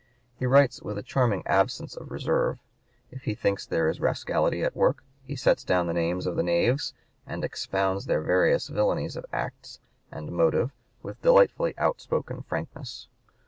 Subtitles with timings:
[0.39, 2.57] He writes with a charming absence of reserve.
[3.11, 6.41] If he thinks there is rascality at work, he sets down the names of the
[6.41, 6.95] knaves
[7.27, 9.77] and expounds their various villainies of act
[10.11, 10.71] and motive
[11.03, 13.09] with delightfully outspoken frankness.